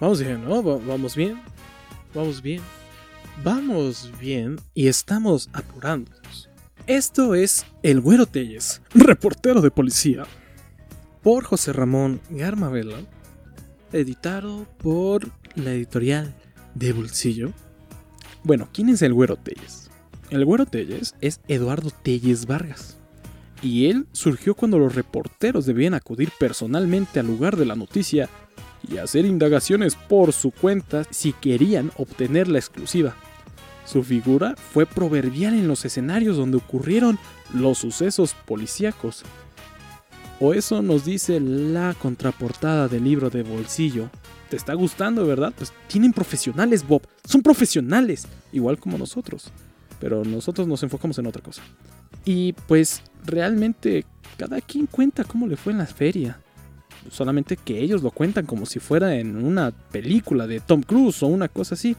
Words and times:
Vamos 0.00 0.20
bien, 0.22 0.44
¿no? 0.44 0.62
vamos 0.62 1.16
bien. 1.16 1.40
Vamos 2.14 2.40
bien. 2.40 2.60
Vamos 3.42 4.12
bien 4.20 4.60
y 4.74 4.86
estamos 4.86 5.50
apurándonos. 5.52 6.48
Esto 6.86 7.34
es 7.34 7.66
El 7.82 8.00
Güero 8.00 8.26
Telles, 8.26 8.80
reportero 8.94 9.60
de 9.60 9.70
policía. 9.70 10.24
Por 11.22 11.44
José 11.44 11.72
Ramón 11.72 12.20
Garmavela. 12.30 12.98
Editado 13.92 14.66
por 14.78 15.28
la 15.56 15.72
editorial 15.72 16.32
de 16.74 16.92
Bolsillo. 16.92 17.52
Bueno, 18.44 18.68
¿quién 18.72 18.90
es 18.90 19.02
el 19.02 19.14
Güero 19.14 19.36
Telles? 19.36 19.90
El 20.30 20.44
Güero 20.44 20.66
Telles 20.66 21.16
es 21.20 21.40
Eduardo 21.48 21.90
Telles 21.90 22.46
Vargas 22.46 22.98
y 23.62 23.86
él 23.86 24.06
surgió 24.12 24.54
cuando 24.54 24.78
los 24.78 24.94
reporteros 24.94 25.66
debían 25.66 25.94
acudir 25.94 26.30
personalmente 26.38 27.18
al 27.18 27.26
lugar 27.26 27.56
de 27.56 27.66
la 27.66 27.74
noticia 27.74 28.28
y 28.86 28.98
hacer 28.98 29.24
indagaciones 29.24 29.94
por 29.94 30.32
su 30.32 30.50
cuenta 30.50 31.04
si 31.10 31.32
querían 31.32 31.90
obtener 31.96 32.48
la 32.48 32.58
exclusiva. 32.58 33.14
Su 33.84 34.02
figura 34.02 34.54
fue 34.56 34.84
proverbial 34.84 35.54
en 35.54 35.66
los 35.66 35.84
escenarios 35.84 36.36
donde 36.36 36.58
ocurrieron 36.58 37.18
los 37.54 37.78
sucesos 37.78 38.34
policíacos. 38.44 39.22
O 40.40 40.52
eso 40.52 40.82
nos 40.82 41.04
dice 41.06 41.40
la 41.40 41.94
contraportada 41.94 42.86
del 42.86 43.04
libro 43.04 43.30
de 43.30 43.42
bolsillo. 43.42 44.10
¿Te 44.50 44.56
está 44.56 44.74
gustando, 44.74 45.26
verdad? 45.26 45.52
Pues 45.56 45.72
tienen 45.88 46.12
profesionales, 46.12 46.86
Bob. 46.86 47.02
Son 47.24 47.42
profesionales, 47.42 48.26
igual 48.52 48.78
como 48.78 48.98
nosotros. 48.98 49.50
Pero 50.00 50.22
nosotros 50.22 50.68
nos 50.68 50.82
enfocamos 50.82 51.18
en 51.18 51.26
otra 51.26 51.42
cosa. 51.42 51.62
Y 52.24 52.52
pues 52.66 53.02
realmente 53.24 54.04
cada 54.36 54.60
quien 54.60 54.86
cuenta 54.86 55.24
cómo 55.24 55.46
le 55.46 55.56
fue 55.56 55.72
en 55.72 55.78
la 55.78 55.86
feria. 55.86 56.38
Solamente 57.10 57.56
que 57.56 57.80
ellos 57.80 58.02
lo 58.02 58.10
cuentan 58.10 58.46
como 58.46 58.66
si 58.66 58.80
fuera 58.80 59.14
en 59.14 59.42
una 59.44 59.70
película 59.70 60.46
de 60.46 60.60
Tom 60.60 60.82
Cruise 60.82 61.22
o 61.22 61.26
una 61.26 61.48
cosa 61.48 61.74
así. 61.74 61.96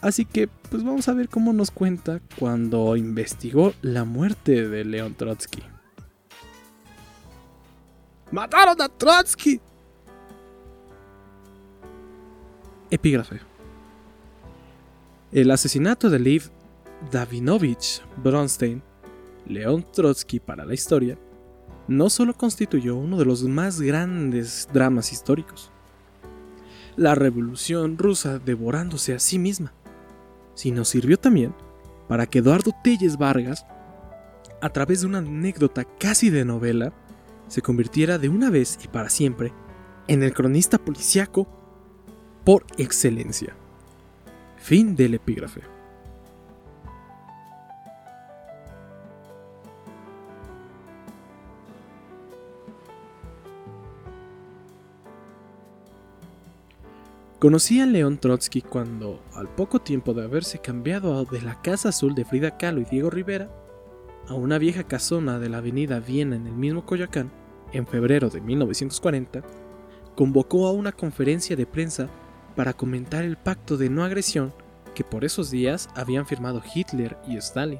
Así 0.00 0.24
que 0.24 0.48
pues 0.48 0.84
vamos 0.84 1.08
a 1.08 1.14
ver 1.14 1.28
cómo 1.28 1.52
nos 1.52 1.70
cuenta 1.70 2.20
cuando 2.38 2.96
investigó 2.96 3.74
la 3.82 4.04
muerte 4.04 4.68
de 4.68 4.84
León 4.84 5.14
Trotsky. 5.14 5.62
¡Mataron 8.30 8.80
a 8.80 8.88
Trotsky! 8.88 9.60
Epígrafe. 12.90 13.40
El 15.32 15.50
asesinato 15.50 16.08
de 16.08 16.18
Liv 16.18 16.50
Davinovich 17.10 18.02
Bronstein 18.22 18.82
León 19.46 19.84
Trotsky 19.92 20.40
para 20.40 20.64
la 20.64 20.74
historia, 20.74 21.18
no 21.88 22.10
solo 22.10 22.34
constituyó 22.34 22.96
uno 22.96 23.16
de 23.16 23.24
los 23.24 23.42
más 23.44 23.80
grandes 23.80 24.68
dramas 24.72 25.12
históricos, 25.12 25.70
la 26.96 27.14
revolución 27.14 27.96
rusa 27.96 28.38
devorándose 28.38 29.14
a 29.14 29.18
sí 29.18 29.38
misma, 29.38 29.72
sino 30.54 30.84
sirvió 30.84 31.18
también 31.18 31.54
para 32.08 32.26
que 32.26 32.40
Eduardo 32.40 32.72
Telles 32.84 33.16
Vargas, 33.16 33.64
a 34.60 34.68
través 34.70 35.00
de 35.00 35.06
una 35.06 35.18
anécdota 35.18 35.84
casi 35.84 36.30
de 36.30 36.44
novela, 36.44 36.92
se 37.48 37.62
convirtiera 37.62 38.18
de 38.18 38.28
una 38.28 38.50
vez 38.50 38.78
y 38.84 38.88
para 38.88 39.08
siempre 39.08 39.52
en 40.08 40.22
el 40.22 40.34
cronista 40.34 40.78
policiaco 40.78 41.46
por 42.44 42.66
excelencia. 42.76 43.54
Fin 44.56 44.96
del 44.96 45.14
epígrafe. 45.14 45.77
Conocí 57.38 57.80
a 57.80 57.86
León 57.86 58.18
Trotsky 58.18 58.62
cuando, 58.62 59.22
al 59.32 59.46
poco 59.46 59.78
tiempo 59.78 60.12
de 60.12 60.24
haberse 60.24 60.58
cambiado 60.58 61.24
de 61.24 61.40
la 61.40 61.62
Casa 61.62 61.90
Azul 61.90 62.16
de 62.16 62.24
Frida 62.24 62.58
Kahlo 62.58 62.80
y 62.80 62.84
Diego 62.84 63.10
Rivera 63.10 63.48
a 64.26 64.34
una 64.34 64.58
vieja 64.58 64.82
casona 64.82 65.38
de 65.38 65.48
la 65.48 65.58
avenida 65.58 66.00
Viena 66.00 66.34
en 66.34 66.48
el 66.48 66.54
mismo 66.54 66.84
Coyoacán, 66.84 67.30
en 67.72 67.86
febrero 67.86 68.28
de 68.28 68.40
1940, 68.40 69.44
convocó 70.16 70.66
a 70.66 70.72
una 70.72 70.90
conferencia 70.90 71.54
de 71.54 71.64
prensa 71.64 72.08
para 72.56 72.72
comentar 72.72 73.22
el 73.22 73.36
pacto 73.36 73.76
de 73.76 73.88
no 73.88 74.02
agresión 74.02 74.52
que 74.96 75.04
por 75.04 75.24
esos 75.24 75.48
días 75.52 75.88
habían 75.94 76.26
firmado 76.26 76.60
Hitler 76.74 77.18
y 77.28 77.36
Stalin. 77.36 77.78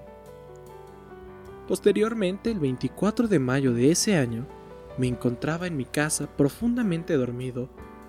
Posteriormente, 1.66 2.52
el 2.52 2.60
24 2.60 3.26
de 3.26 3.40
mayo 3.40 3.74
de 3.74 3.90
ese 3.90 4.16
año, 4.16 4.46
me 4.98 5.08
encontraba 5.08 5.66
en 5.66 5.76
mi 5.76 5.84
casa 5.84 6.28
profundamente 6.28 7.14
dormido 7.14 7.68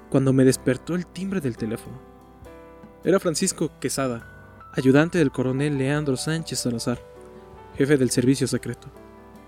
cuando 0.09 0.33
me 0.33 0.45
despertó 0.45 0.95
el 0.95 1.05
timbre 1.05 1.41
del 1.41 1.57
teléfono. 1.57 1.99
Era 3.03 3.19
Francisco 3.19 3.71
Quesada, 3.79 4.69
ayudante 4.73 5.17
del 5.17 5.31
coronel 5.31 5.77
Leandro 5.77 6.17
Sánchez 6.17 6.59
Salazar, 6.59 6.99
jefe 7.77 7.97
del 7.97 8.09
servicio 8.09 8.47
secreto, 8.47 8.89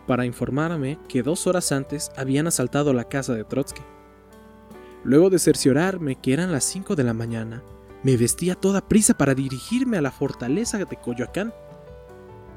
para 0.07 0.25
informarme 0.25 0.99
que 1.07 1.23
dos 1.23 1.47
horas 1.47 1.71
antes 1.71 2.11
habían 2.15 2.47
asaltado 2.47 2.93
la 2.93 3.05
casa 3.05 3.33
de 3.33 3.43
Trotsky. 3.43 3.81
Luego 5.03 5.29
de 5.29 5.39
cerciorarme 5.39 6.15
que 6.15 6.33
eran 6.33 6.51
las 6.51 6.63
5 6.65 6.95
de 6.95 7.03
la 7.03 7.13
mañana, 7.13 7.63
me 8.03 8.17
vestí 8.17 8.49
a 8.49 8.55
toda 8.55 8.87
prisa 8.87 9.15
para 9.15 9.35
dirigirme 9.35 9.97
a 9.97 10.01
la 10.01 10.11
fortaleza 10.11 10.77
de 10.77 10.95
Coyoacán. 10.95 11.53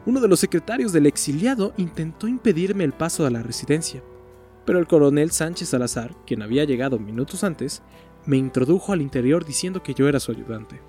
Uno 0.06 0.20
de 0.20 0.28
los 0.28 0.40
secretarios 0.40 0.92
del 0.92 1.06
exiliado 1.06 1.72
intentó 1.76 2.28
impedirme 2.28 2.84
el 2.84 2.92
paso 2.92 3.26
a 3.26 3.30
la 3.30 3.42
residencia, 3.42 4.02
pero 4.64 4.78
el 4.78 4.86
coronel 4.86 5.30
Sánchez 5.30 5.70
Salazar, 5.70 6.14
quien 6.26 6.42
había 6.42 6.64
llegado 6.64 6.98
minutos 6.98 7.44
antes, 7.44 7.82
me 8.26 8.36
introdujo 8.36 8.92
al 8.92 9.02
interior 9.02 9.44
diciendo 9.44 9.82
que 9.82 9.94
yo 9.94 10.08
era 10.08 10.20
su 10.20 10.32
ayudante. 10.32 10.80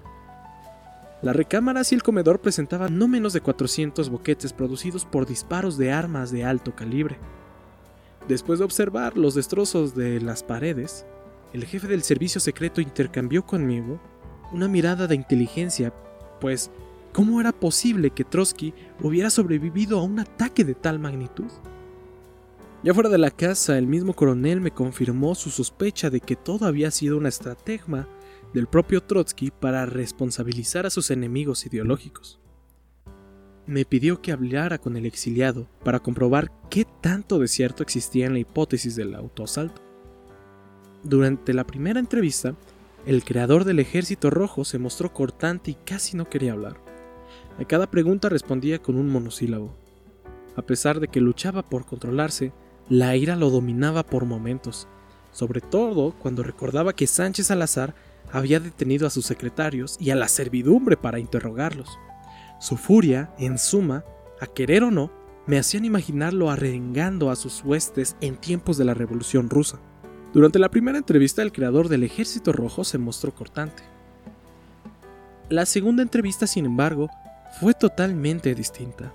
La 1.21 1.33
recámara 1.33 1.81
y 1.89 1.95
el 1.95 2.03
comedor 2.03 2.39
presentaban 2.39 2.97
no 2.97 3.07
menos 3.07 3.33
de 3.33 3.41
400 3.41 4.09
boquetes 4.09 4.53
producidos 4.53 5.05
por 5.05 5.25
disparos 5.25 5.77
de 5.77 5.91
armas 5.91 6.31
de 6.31 6.43
alto 6.43 6.75
calibre. 6.75 7.17
Después 8.27 8.59
de 8.59 8.65
observar 8.65 9.17
los 9.17 9.35
destrozos 9.35 9.95
de 9.95 10.19
las 10.21 10.43
paredes, 10.43 11.05
el 11.53 11.65
jefe 11.65 11.87
del 11.87 12.03
servicio 12.03 12.41
secreto 12.41 12.81
intercambió 12.81 13.45
conmigo 13.45 13.99
una 14.51 14.67
mirada 14.67 15.07
de 15.07 15.15
inteligencia, 15.15 15.93
pues 16.39 16.69
¿cómo 17.13 17.39
era 17.39 17.51
posible 17.51 18.11
que 18.11 18.23
Trotsky 18.23 18.73
hubiera 19.01 19.29
sobrevivido 19.29 19.99
a 19.99 20.03
un 20.03 20.19
ataque 20.19 20.63
de 20.63 20.75
tal 20.75 20.99
magnitud? 20.99 21.47
Ya 22.85 22.93
fuera 22.93 23.09
de 23.09 23.17
la 23.17 23.31
casa, 23.31 23.79
el 23.79 23.87
mismo 23.87 24.13
coronel 24.13 24.61
me 24.61 24.69
confirmó 24.69 25.33
su 25.33 25.49
sospecha 25.49 26.11
de 26.11 26.19
que 26.19 26.35
todo 26.35 26.67
había 26.67 26.91
sido 26.91 27.17
una 27.17 27.29
estratagema 27.29 28.07
del 28.53 28.67
propio 28.67 29.01
Trotsky 29.01 29.49
para 29.49 29.87
responsabilizar 29.87 30.85
a 30.85 30.91
sus 30.91 31.09
enemigos 31.09 31.65
ideológicos. 31.65 32.39
Me 33.65 33.85
pidió 33.85 34.21
que 34.21 34.31
hablara 34.31 34.77
con 34.77 34.97
el 34.97 35.07
exiliado 35.07 35.67
para 35.83 35.99
comprobar 35.99 36.51
qué 36.69 36.85
tanto 37.01 37.39
de 37.39 37.47
cierto 37.47 37.81
existía 37.81 38.27
en 38.27 38.33
la 38.33 38.39
hipótesis 38.39 38.95
del 38.95 39.15
autoasalto. 39.15 39.81
Durante 41.01 41.55
la 41.55 41.65
primera 41.65 41.99
entrevista, 41.99 42.55
el 43.07 43.23
creador 43.23 43.63
del 43.63 43.79
ejército 43.79 44.29
rojo 44.29 44.63
se 44.63 44.77
mostró 44.77 45.11
cortante 45.11 45.71
y 45.71 45.73
casi 45.73 46.15
no 46.15 46.29
quería 46.29 46.53
hablar. 46.53 46.79
A 47.59 47.65
cada 47.65 47.89
pregunta 47.89 48.29
respondía 48.29 48.77
con 48.77 48.95
un 48.95 49.09
monosílabo. 49.09 49.75
A 50.55 50.61
pesar 50.61 50.99
de 50.99 51.07
que 51.07 51.19
luchaba 51.19 51.63
por 51.63 51.87
controlarse, 51.87 52.53
la 52.89 53.15
ira 53.15 53.35
lo 53.35 53.49
dominaba 53.49 54.03
por 54.03 54.25
momentos, 54.25 54.87
sobre 55.31 55.61
todo 55.61 56.13
cuando 56.19 56.43
recordaba 56.43 56.93
que 56.93 57.07
Sánchez 57.07 57.47
Salazar 57.47 57.95
había 58.31 58.59
detenido 58.59 59.07
a 59.07 59.09
sus 59.09 59.25
secretarios 59.25 59.97
y 59.99 60.11
a 60.11 60.15
la 60.15 60.27
servidumbre 60.27 60.97
para 60.97 61.19
interrogarlos. 61.19 61.97
Su 62.59 62.77
furia, 62.77 63.33
en 63.37 63.57
suma, 63.57 64.03
a 64.39 64.47
querer 64.47 64.83
o 64.83 64.91
no, 64.91 65.11
me 65.47 65.57
hacían 65.57 65.85
imaginarlo 65.85 66.49
arrengando 66.49 67.29
a 67.29 67.35
sus 67.35 67.63
huestes 67.63 68.15
en 68.21 68.37
tiempos 68.37 68.77
de 68.77 68.85
la 68.85 68.93
Revolución 68.93 69.49
rusa. 69.49 69.79
Durante 70.33 70.59
la 70.59 70.69
primera 70.69 70.97
entrevista, 70.97 71.41
el 71.41 71.51
creador 71.51 71.87
del 71.87 72.03
Ejército 72.03 72.51
Rojo 72.51 72.83
se 72.83 72.97
mostró 72.97 73.33
cortante. 73.33 73.83
La 75.49 75.65
segunda 75.65 76.01
entrevista, 76.01 76.47
sin 76.47 76.65
embargo, 76.65 77.09
fue 77.59 77.73
totalmente 77.73 78.53
distinta. 78.55 79.13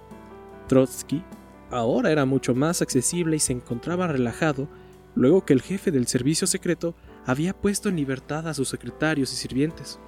Trotsky 0.68 1.22
ahora 1.70 2.10
era 2.10 2.24
mucho 2.24 2.54
más 2.54 2.82
accesible 2.82 3.36
y 3.36 3.40
se 3.40 3.52
encontraba 3.52 4.06
relajado 4.06 4.68
luego 5.14 5.44
que 5.44 5.52
el 5.52 5.62
jefe 5.62 5.90
del 5.90 6.06
servicio 6.06 6.46
secreto 6.46 6.94
había 7.26 7.52
puesto 7.52 7.88
en 7.88 7.96
libertad 7.96 8.48
a 8.48 8.54
sus 8.54 8.68
secretarios 8.68 9.32
y 9.32 9.36
sirvientes. 9.36 9.98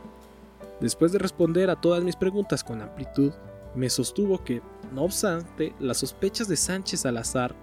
Después 0.81 1.13
de 1.13 1.19
responder 1.19 1.71
a 1.71 1.81
todas 1.81 2.03
mis 2.03 2.17
preguntas 2.17 2.65
con 2.65 2.81
amplitud, 2.81 3.33
me 3.75 3.89
sostuvo 3.89 4.43
que, 4.43 4.63
no 4.93 5.03
obstante, 5.03 5.75
las 5.81 5.99
sospechas 5.99 6.49
de 6.49 6.57
Sánchez 6.57 7.01
Salazar 7.01 7.55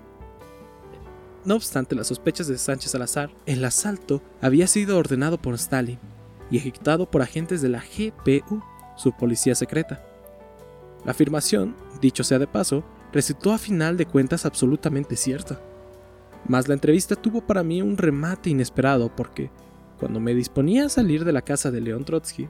no 1.45 1.55
obstante 1.55 1.95
las 1.95 2.07
sospechas 2.07 2.47
de 2.47 2.57
Sánchez 2.57 2.91
Salazar, 2.91 3.31
el 3.45 3.63
asalto 3.63 4.21
había 4.41 4.67
sido 4.67 4.97
ordenado 4.97 5.37
por 5.41 5.55
Stalin 5.55 5.97
y 6.51 6.57
ejecutado 6.57 7.09
por 7.09 7.21
agentes 7.21 7.61
de 7.61 7.69
la 7.69 7.81
GPU, 7.81 8.61
su 8.97 9.13
policía 9.13 9.55
secreta. 9.55 10.03
La 11.05 11.11
afirmación, 11.11 11.75
dicho 12.01 12.25
sea 12.25 12.39
de 12.39 12.47
paso, 12.47 12.83
resultó 13.11 13.53
a 13.53 13.57
final 13.57 13.97
de 13.97 14.05
cuentas 14.05 14.45
absolutamente 14.45 15.15
cierta. 15.15 15.59
Mas 16.47 16.67
la 16.67 16.73
entrevista 16.73 17.15
tuvo 17.15 17.41
para 17.41 17.63
mí 17.63 17.81
un 17.81 17.97
remate 17.97 18.49
inesperado 18.49 19.13
porque, 19.15 19.51
Cuando 19.99 20.21
me 20.21 20.33
disponía 20.33 20.85
a 20.85 20.89
salir 20.89 21.25
de 21.25 21.33
la 21.33 21.41
casa 21.41 21.71
de 21.71 21.81
León 21.81 22.05
Trotsky, 22.05 22.47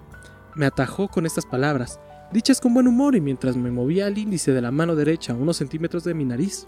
me 0.55 0.67
atajó 0.67 1.07
con 1.07 1.25
estas 1.25 1.47
palabras, 1.47 1.99
dichas 2.31 2.61
con 2.61 2.75
buen 2.75 2.87
humor 2.87 3.15
y 3.15 3.21
mientras 3.21 3.57
me 3.57 3.71
movía 3.71 4.07
el 4.07 4.19
índice 4.19 4.51
de 4.53 4.61
la 4.61 4.69
mano 4.69 4.95
derecha 4.95 5.33
a 5.33 5.35
unos 5.35 5.57
centímetros 5.57 6.03
de 6.03 6.13
mi 6.13 6.25
nariz. 6.25 6.67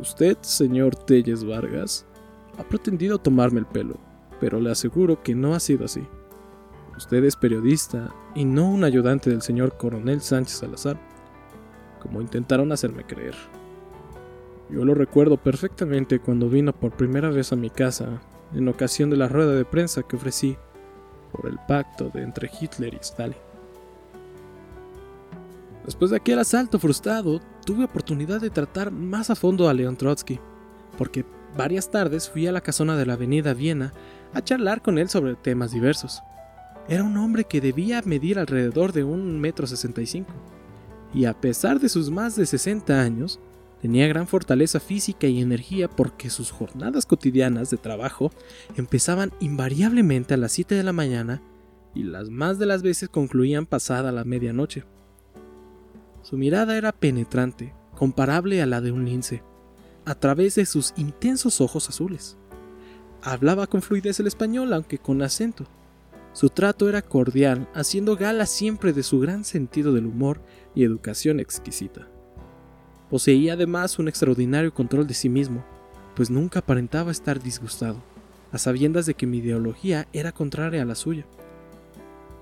Usted, 0.00 0.38
señor 0.40 0.96
Telles 0.96 1.44
Vargas, 1.44 2.06
ha 2.58 2.62
pretendido 2.62 3.18
tomarme 3.18 3.60
el 3.60 3.66
pelo, 3.66 3.98
pero 4.40 4.60
le 4.60 4.70
aseguro 4.70 5.22
que 5.22 5.34
no 5.34 5.54
ha 5.54 5.60
sido 5.60 5.84
así. 5.84 6.06
Usted 6.96 7.22
es 7.24 7.36
periodista 7.36 8.14
y 8.34 8.46
no 8.46 8.70
un 8.70 8.84
ayudante 8.84 9.28
del 9.28 9.42
señor 9.42 9.76
coronel 9.76 10.22
Sánchez 10.22 10.58
Salazar, 10.58 10.98
como 12.02 12.20
intentaron 12.20 12.72
hacerme 12.72 13.04
creer. 13.04 13.36
Yo 14.68 14.84
lo 14.84 14.94
recuerdo 14.94 15.36
perfectamente 15.36 16.18
cuando 16.18 16.48
vino 16.48 16.72
por 16.72 16.92
primera 16.92 17.30
vez 17.30 17.52
a 17.52 17.56
mi 17.56 17.70
casa 17.70 18.20
en 18.54 18.66
ocasión 18.68 19.08
de 19.08 19.16
la 19.16 19.28
rueda 19.28 19.52
de 19.52 19.64
prensa 19.64 20.02
que 20.02 20.16
ofrecí 20.16 20.56
por 21.30 21.48
el 21.48 21.58
pacto 21.68 22.10
entre 22.14 22.50
Hitler 22.60 22.94
y 22.94 22.98
Stalin. 22.98 23.36
Después 25.84 26.10
de 26.10 26.16
aquel 26.16 26.38
asalto 26.38 26.78
frustrado, 26.78 27.40
tuve 27.64 27.84
oportunidad 27.84 28.40
de 28.40 28.50
tratar 28.50 28.90
más 28.90 29.30
a 29.30 29.34
fondo 29.34 29.68
a 29.68 29.74
Leon 29.74 29.96
Trotsky, 29.96 30.40
porque 30.98 31.24
varias 31.56 31.90
tardes 31.90 32.28
fui 32.28 32.46
a 32.46 32.52
la 32.52 32.60
casona 32.60 32.96
de 32.96 33.06
la 33.06 33.14
avenida 33.14 33.54
Viena 33.54 33.92
a 34.32 34.42
charlar 34.42 34.82
con 34.82 34.98
él 34.98 35.08
sobre 35.08 35.34
temas 35.34 35.72
diversos. 35.72 36.22
Era 36.88 37.04
un 37.04 37.16
hombre 37.16 37.44
que 37.44 37.60
debía 37.60 38.02
medir 38.04 38.38
alrededor 38.38 38.92
de 38.92 39.04
un 39.04 39.40
metro 39.40 39.66
sesenta 39.66 40.00
y 40.02 40.06
cinco, 40.06 40.32
y 41.14 41.26
a 41.26 41.40
pesar 41.40 41.80
de 41.80 41.88
sus 41.88 42.10
más 42.10 42.36
de 42.36 42.46
60 42.46 43.00
años, 43.00 43.38
tenía 43.80 44.06
gran 44.06 44.26
fortaleza 44.26 44.80
física 44.80 45.26
y 45.26 45.40
energía 45.40 45.88
porque 45.88 46.30
sus 46.30 46.50
jornadas 46.50 47.04
cotidianas 47.04 47.70
de 47.70 47.76
trabajo 47.76 48.30
empezaban 48.76 49.32
invariablemente 49.40 50.34
a 50.34 50.36
las 50.36 50.52
7 50.52 50.74
de 50.74 50.82
la 50.82 50.92
mañana 50.92 51.42
y 51.94 52.04
las 52.04 52.30
más 52.30 52.58
de 52.58 52.66
las 52.66 52.82
veces 52.82 53.08
concluían 53.08 53.66
pasada 53.66 54.12
la 54.12 54.24
medianoche. 54.24 54.84
Su 56.22 56.38
mirada 56.38 56.78
era 56.78 56.92
penetrante, 56.92 57.74
comparable 57.96 58.62
a 58.62 58.66
la 58.66 58.80
de 58.80 58.92
un 58.92 59.04
lince, 59.04 59.42
a 60.04 60.14
través 60.14 60.54
de 60.54 60.64
sus 60.64 60.94
intensos 60.96 61.60
ojos 61.60 61.88
azules. 61.88 62.38
Hablaba 63.22 63.66
con 63.66 63.82
fluidez 63.82 64.20
el 64.20 64.26
español, 64.26 64.72
aunque 64.72 64.98
con 64.98 65.22
acento. 65.22 65.66
Su 66.32 66.48
trato 66.48 66.88
era 66.88 67.02
cordial, 67.02 67.68
haciendo 67.74 68.16
gala 68.16 68.46
siempre 68.46 68.92
de 68.92 69.02
su 69.02 69.20
gran 69.20 69.44
sentido 69.44 69.92
del 69.92 70.06
humor 70.06 70.40
y 70.74 70.84
educación 70.84 71.40
exquisita. 71.40 72.08
Poseía 73.10 73.52
además 73.52 73.98
un 73.98 74.08
extraordinario 74.08 74.72
control 74.72 75.06
de 75.06 75.14
sí 75.14 75.28
mismo, 75.28 75.64
pues 76.16 76.30
nunca 76.30 76.60
aparentaba 76.60 77.10
estar 77.10 77.42
disgustado, 77.42 78.02
a 78.50 78.58
sabiendas 78.58 79.06
de 79.06 79.14
que 79.14 79.26
mi 79.26 79.38
ideología 79.38 80.08
era 80.12 80.32
contraria 80.32 80.82
a 80.82 80.86
la 80.86 80.94
suya 80.94 81.26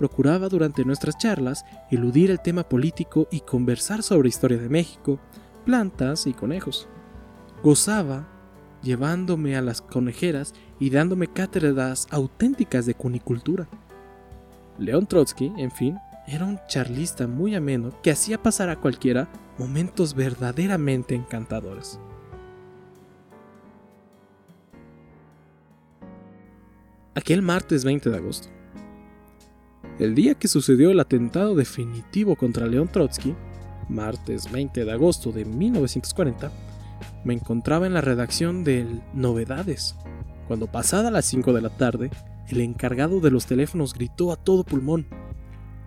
procuraba 0.00 0.48
durante 0.48 0.86
nuestras 0.86 1.18
charlas 1.18 1.66
eludir 1.90 2.30
el 2.30 2.40
tema 2.40 2.66
político 2.66 3.28
y 3.30 3.40
conversar 3.40 4.02
sobre 4.02 4.30
historia 4.30 4.56
de 4.56 4.70
México, 4.70 5.20
plantas 5.66 6.26
y 6.26 6.32
conejos. 6.32 6.88
Gozaba 7.62 8.26
llevándome 8.82 9.56
a 9.56 9.60
las 9.60 9.82
conejeras 9.82 10.54
y 10.80 10.90
dándome 10.90 11.28
cátedras 11.28 12.08
auténticas 12.10 12.86
de 12.86 12.94
cunicultura. 12.94 13.68
León 14.78 15.06
Trotsky, 15.06 15.52
en 15.58 15.70
fin, 15.70 15.98
era 16.26 16.46
un 16.46 16.58
charlista 16.66 17.26
muy 17.26 17.54
ameno 17.54 17.92
que 18.02 18.10
hacía 18.10 18.42
pasar 18.42 18.70
a 18.70 18.80
cualquiera 18.80 19.28
momentos 19.58 20.14
verdaderamente 20.14 21.14
encantadores. 21.14 22.00
Aquel 27.14 27.42
martes 27.42 27.84
20 27.84 28.08
de 28.08 28.16
agosto, 28.16 28.48
el 29.98 30.14
día 30.14 30.34
que 30.34 30.48
sucedió 30.48 30.90
el 30.90 31.00
atentado 31.00 31.54
definitivo 31.54 32.36
contra 32.36 32.66
León 32.66 32.88
Trotsky, 32.88 33.34
martes 33.90 34.50
20 34.50 34.86
de 34.86 34.92
agosto 34.92 35.30
de 35.30 35.44
1940, 35.44 36.50
me 37.24 37.34
encontraba 37.34 37.86
en 37.86 37.92
la 37.92 38.00
redacción 38.00 38.64
del 38.64 39.02
Novedades, 39.12 39.96
cuando 40.50 40.66
pasada 40.66 41.12
las 41.12 41.26
5 41.26 41.52
de 41.52 41.60
la 41.60 41.68
tarde, 41.68 42.10
el 42.48 42.60
encargado 42.60 43.20
de 43.20 43.30
los 43.30 43.46
teléfonos 43.46 43.94
gritó 43.94 44.32
a 44.32 44.36
todo 44.36 44.64
pulmón. 44.64 45.06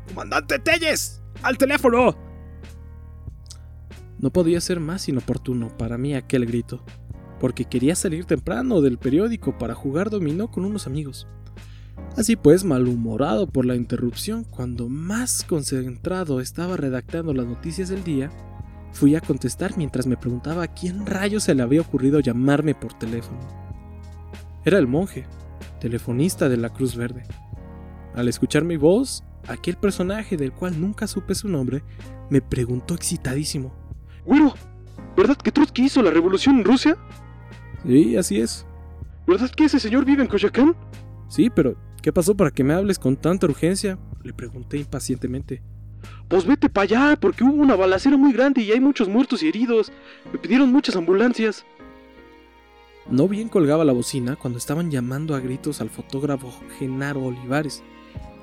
¡Comandante 0.07 0.57
Telles! 0.57 1.21
¡Al 1.41 1.57
teléfono! 1.57 2.15
No 4.19 4.31
podía 4.31 4.61
ser 4.61 4.79
más 4.79 5.09
inoportuno 5.09 5.67
para 5.77 5.97
mí 5.97 6.15
aquel 6.15 6.45
grito, 6.45 6.81
porque 7.41 7.65
quería 7.65 7.93
salir 7.93 8.23
temprano 8.23 8.79
del 8.79 8.97
periódico 8.97 9.57
para 9.57 9.75
jugar 9.75 10.09
dominó 10.09 10.49
con 10.49 10.63
unos 10.63 10.87
amigos. 10.87 11.27
Así 12.15 12.37
pues, 12.37 12.63
malhumorado 12.63 13.47
por 13.47 13.65
la 13.65 13.75
interrupción, 13.75 14.45
cuando 14.45 14.87
más 14.87 15.43
concentrado 15.43 16.39
estaba 16.39 16.77
redactando 16.77 17.33
las 17.33 17.47
noticias 17.47 17.89
del 17.89 18.05
día, 18.05 18.31
fui 18.93 19.17
a 19.17 19.19
contestar 19.19 19.77
mientras 19.77 20.07
me 20.07 20.15
preguntaba 20.15 20.63
a 20.63 20.73
quién 20.73 21.05
rayos 21.05 21.43
se 21.43 21.53
le 21.53 21.63
había 21.63 21.81
ocurrido 21.81 22.21
llamarme 22.21 22.73
por 22.73 22.93
teléfono. 22.93 23.62
Era 24.65 24.77
el 24.77 24.87
monje, 24.87 25.25
telefonista 25.81 26.47
de 26.47 26.55
la 26.55 26.69
Cruz 26.69 26.95
Verde. 26.95 27.23
Al 28.15 28.29
escuchar 28.29 28.63
mi 28.63 28.77
voz, 28.77 29.21
aquel 29.49 29.75
personaje 29.75 30.37
del 30.37 30.53
cual 30.53 30.79
nunca 30.79 31.05
supe 31.05 31.35
su 31.35 31.49
nombre, 31.49 31.83
me 32.29 32.41
preguntó 32.41 32.93
excitadísimo. 32.93 33.75
Güero, 34.25 34.53
¿verdad 35.17 35.35
que 35.35 35.51
Trotsky 35.51 35.83
hizo 35.83 36.01
la 36.01 36.11
revolución 36.11 36.59
en 36.59 36.63
Rusia? 36.63 36.97
Sí, 37.85 38.15
así 38.15 38.39
es. 38.39 38.65
¿Verdad 39.27 39.49
que 39.49 39.65
ese 39.65 39.81
señor 39.81 40.05
vive 40.05 40.23
en 40.23 40.29
Coyoacán? 40.29 40.77
Sí, 41.27 41.49
pero 41.49 41.75
¿qué 42.01 42.13
pasó 42.13 42.35
para 42.37 42.51
que 42.51 42.63
me 42.63 42.73
hables 42.73 42.99
con 42.99 43.17
tanta 43.17 43.47
urgencia? 43.47 43.99
Le 44.23 44.31
pregunté 44.31 44.77
impacientemente. 44.77 45.61
Pues 46.29 46.45
vete 46.45 46.69
para 46.69 46.83
allá, 46.83 47.17
porque 47.19 47.43
hubo 47.43 47.61
una 47.61 47.75
balacera 47.75 48.15
muy 48.15 48.31
grande 48.31 48.61
y 48.61 48.71
hay 48.71 48.79
muchos 48.79 49.09
muertos 49.09 49.43
y 49.43 49.49
heridos. 49.49 49.91
Me 50.31 50.39
pidieron 50.39 50.71
muchas 50.71 50.95
ambulancias. 50.95 51.65
No 53.09 53.27
bien 53.27 53.49
colgaba 53.49 53.83
la 53.83 53.93
bocina 53.93 54.35
cuando 54.35 54.57
estaban 54.57 54.89
llamando 54.89 55.35
a 55.35 55.39
gritos 55.39 55.81
al 55.81 55.89
fotógrafo 55.89 56.53
Genaro 56.77 57.23
Olivares, 57.23 57.83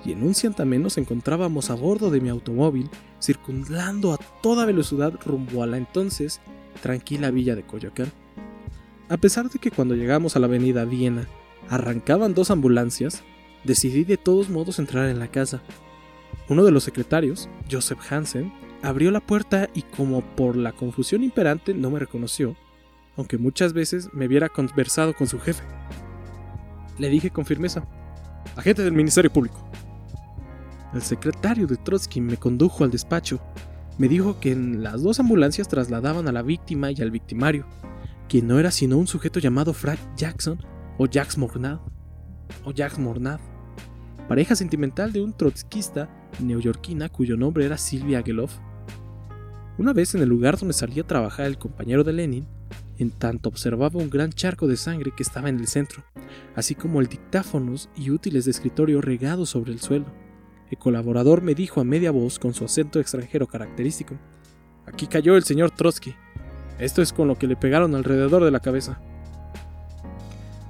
y 0.05 0.13
en 0.13 0.23
un 0.23 0.35
cientameno 0.35 0.85
nos 0.85 0.99
encontrábamos 0.99 1.71
a 1.71 1.75
bordo 1.75 2.11
de 2.11 2.21
mi 2.21 2.29
automóvil, 2.29 2.89
circundando 3.21 4.13
a 4.13 4.19
toda 4.43 4.67
velocidad 4.67 5.15
rumbo 5.25 5.63
a 5.63 5.67
la 5.67 5.77
entonces 5.77 6.41
tranquila 6.83 7.31
villa 7.31 7.55
de 7.55 7.63
Coyoacán. 7.63 8.13
A 9.09 9.17
pesar 9.17 9.51
de 9.51 9.59
que 9.59 9.71
cuando 9.71 9.95
llegamos 9.95 10.37
a 10.37 10.39
la 10.39 10.47
avenida 10.47 10.85
Viena 10.85 11.27
arrancaban 11.69 12.35
dos 12.35 12.51
ambulancias, 12.51 13.23
decidí 13.65 14.05
de 14.05 14.17
todos 14.17 14.49
modos 14.49 14.79
entrar 14.79 15.09
en 15.09 15.19
la 15.19 15.29
casa. 15.29 15.63
Uno 16.49 16.65
de 16.65 16.71
los 16.71 16.85
secretarios, 16.85 17.49
Joseph 17.71 18.01
Hansen, 18.11 18.53
abrió 18.83 19.11
la 19.11 19.21
puerta 19.21 19.69
y 19.75 19.83
como 19.83 20.23
por 20.23 20.57
la 20.57 20.73
confusión 20.73 21.23
imperante 21.23 21.75
no 21.75 21.91
me 21.91 21.99
reconoció, 21.99 22.57
aunque 23.21 23.39
muchas 23.39 23.73
veces 23.73 24.09
me 24.13 24.27
hubiera 24.27 24.49
conversado 24.49 25.15
con 25.15 25.27
su 25.27 25.39
jefe. 25.39 25.63
Le 26.99 27.09
dije 27.09 27.31
con 27.31 27.47
firmeza, 27.47 27.87
agente 28.57 28.83
del 28.83 28.93
Ministerio 28.93 29.33
Público. 29.33 29.71
El 30.93 31.03
secretario 31.03 31.67
de 31.67 31.77
Trotsky 31.77 32.21
me 32.21 32.37
condujo 32.37 32.83
al 32.83 32.91
despacho. 32.91 33.41
Me 33.99 34.09
dijo 34.09 34.41
que 34.41 34.53
en 34.53 34.83
las 34.83 35.03
dos 35.03 35.21
ambulancias 35.21 35.69
trasladaban 35.69 36.27
a 36.27 36.33
la 36.33 36.43
víctima 36.43 36.91
y 36.91 37.01
al 37.01 37.11
victimario, 37.11 37.67
quien 38.29 38.49
no 38.49 38.59
era 38.59 38.71
sino 38.71 38.97
un 38.97 39.07
sujeto 39.07 39.39
llamado 39.39 39.73
Frank 39.73 40.01
Jackson, 40.17 40.59
o 40.99 41.07
Jacques 41.07 41.39
Mornad, 41.39 41.79
o 42.65 42.73
Jacques 42.73 42.99
Mornad, 42.99 43.39
pareja 44.29 44.57
sentimental 44.57 45.13
de 45.13 45.23
un 45.23 45.33
trotskista 45.33 46.09
neoyorquina 46.41 47.09
cuyo 47.09 47.37
nombre 47.37 47.67
era 47.67 47.77
Silvia 47.77 48.23
Geloff. 48.23 48.59
Una 49.79 49.93
vez 49.93 50.15
en 50.15 50.23
el 50.23 50.29
lugar 50.29 50.59
donde 50.59 50.75
salía 50.75 51.03
a 51.03 51.07
trabajar 51.07 51.47
el 51.47 51.59
compañero 51.59 52.05
de 52.05 52.13
Lenin, 52.13 52.60
en 53.01 53.11
tanto 53.11 53.49
observaba 53.49 53.99
un 53.99 54.11
gran 54.11 54.31
charco 54.31 54.67
de 54.67 54.77
sangre 54.77 55.13
que 55.17 55.23
estaba 55.23 55.49
en 55.49 55.59
el 55.59 55.67
centro, 55.67 56.05
así 56.55 56.75
como 56.75 57.01
el 57.01 57.07
dictáfonos 57.09 57.89
y 57.97 58.11
útiles 58.11 58.45
de 58.45 58.51
escritorio 58.51 59.01
regados 59.01 59.51
sobre 59.51 59.73
el 59.73 59.81
suelo. 59.81 60.07
El 60.71 60.79
colaborador 60.79 61.43
me 61.43 61.55
dijo 61.55 61.81
a 61.81 61.85
media 61.85 62.11
voz 62.11 62.39
con 62.39 62.55
su 62.55 62.65
acento 62.65 63.01
extranjero 63.01 63.47
característico, 63.47 64.17
Aquí 64.87 65.07
cayó 65.07 65.37
el 65.37 65.45
señor 65.45 65.71
Trotsky. 65.71 66.15
Esto 66.79 67.01
es 67.01 67.13
con 67.13 67.29
lo 67.29 67.39
que 67.39 67.47
le 67.47 67.57
pegaron 67.57 67.95
alrededor 67.95 68.45
de 68.45 68.51
la 68.51 68.61
cabeza. 68.61 69.01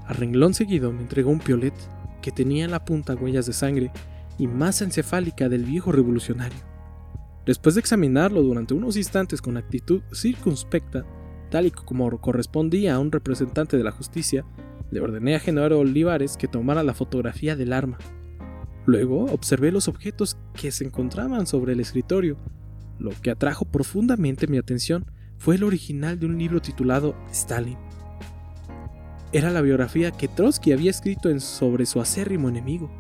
A 0.06 0.12
renglón 0.12 0.52
seguido 0.52 0.92
me 0.92 1.00
entregó 1.00 1.30
un 1.30 1.38
piolet 1.38 1.74
que 2.20 2.30
tenía 2.30 2.64
en 2.64 2.70
la 2.70 2.84
punta 2.84 3.14
huellas 3.14 3.46
de 3.46 3.52
sangre 3.52 3.90
y 4.36 4.46
masa 4.46 4.84
encefálica 4.84 5.48
del 5.48 5.64
viejo 5.64 5.90
revolucionario. 5.92 6.58
Después 7.46 7.74
de 7.74 7.80
examinarlo 7.80 8.42
durante 8.42 8.74
unos 8.74 8.96
instantes 8.96 9.40
con 9.40 9.56
actitud 9.56 10.02
circunspecta, 10.12 11.06
y 11.66 11.70
como 11.70 12.18
correspondía 12.20 12.94
a 12.94 12.98
un 12.98 13.12
representante 13.12 13.76
de 13.76 13.84
la 13.84 13.92
justicia, 13.92 14.44
le 14.90 15.00
ordené 15.00 15.36
a 15.36 15.40
Genaro 15.40 15.80
Olivares 15.80 16.36
que 16.36 16.48
tomara 16.48 16.82
la 16.82 16.94
fotografía 16.94 17.56
del 17.56 17.72
arma. 17.72 17.98
Luego 18.86 19.24
observé 19.26 19.70
los 19.72 19.88
objetos 19.88 20.36
que 20.54 20.70
se 20.72 20.84
encontraban 20.84 21.46
sobre 21.46 21.74
el 21.74 21.80
escritorio. 21.80 22.36
Lo 22.98 23.10
que 23.22 23.30
atrajo 23.30 23.64
profundamente 23.64 24.46
mi 24.46 24.58
atención 24.58 25.04
fue 25.38 25.56
el 25.56 25.64
original 25.64 26.18
de 26.18 26.26
un 26.26 26.38
libro 26.38 26.60
titulado 26.60 27.14
Stalin 27.30 27.78
era 29.32 29.50
la 29.50 29.60
biografía 29.60 30.10
que 30.10 30.26
Trotsky 30.26 30.72
había 30.72 30.90
escrito 30.90 31.30
en 31.30 31.40
sobre 31.40 31.86
su 31.86 32.00
acérrimo 32.00 32.48
enemigo. 32.48 32.90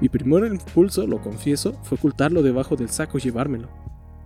Mi 0.00 0.08
primer 0.08 0.44
impulso, 0.52 1.06
lo 1.06 1.20
confieso, 1.20 1.74
fue 1.84 1.96
ocultarlo 1.96 2.42
debajo 2.42 2.74
del 2.74 2.88
saco 2.88 3.18
y 3.18 3.20
llevármelo. 3.20 3.68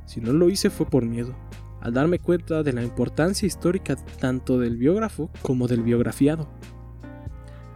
Si 0.07 0.23
no 0.23 0.33
lo 0.33 0.49
hice 0.49 0.71
fue 0.71 0.87
por 0.87 1.05
miedo, 1.05 1.35
al 1.83 1.93
darme 1.93 2.19
cuenta 2.19 2.63
de 2.63 2.73
la 2.73 2.83
importancia 2.83 3.47
histórica 3.47 3.97
tanto 4.21 4.59
del 4.59 4.77
biógrafo 4.77 5.31
como 5.43 5.69
del 5.69 5.83
biografiado. 5.83 6.49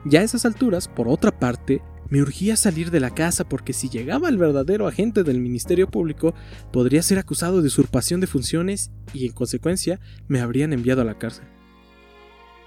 Ya 0.05 0.21
a 0.21 0.23
esas 0.23 0.47
alturas, 0.47 0.87
por 0.87 1.09
otra 1.09 1.37
parte, 1.37 1.83
me 2.09 2.23
urgía 2.23 2.55
salir 2.55 2.93
de 2.93 3.01
la 3.01 3.11
casa 3.11 3.49
porque 3.49 3.73
si 3.73 3.89
llegaba 3.89 4.29
el 4.29 4.39
verdadero 4.39 4.87
agente 4.87 5.25
del 5.25 5.41
Ministerio 5.41 5.91
Público, 5.91 6.35
podría 6.73 7.03
ser 7.03 7.19
acusado 7.19 7.61
de 7.61 7.67
usurpación 7.67 8.21
de 8.21 8.29
funciones 8.29 8.93
y 9.13 9.27
en 9.27 9.33
consecuencia 9.33 9.99
me 10.29 10.41
habrían 10.41 10.73
enviado 10.73 11.03
a 11.03 11.05
la 11.05 11.19
cárcel. 11.19 11.47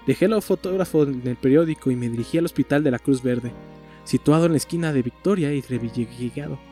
Dejé 0.06 0.26
el 0.26 0.42
fotógrafo 0.42 1.04
en 1.04 1.26
el 1.26 1.36
periódico 1.36 1.90
y 1.90 1.96
me 1.96 2.10
dirigí 2.10 2.36
al 2.36 2.44
hospital 2.44 2.84
de 2.84 2.90
la 2.90 2.98
Cruz 2.98 3.22
Verde, 3.22 3.52
situado 4.04 4.44
en 4.44 4.52
la 4.52 4.58
esquina 4.58 4.92
de 4.92 5.02
Victoria 5.02 5.52
y 5.54 5.62
Revilleguigado. 5.62 6.69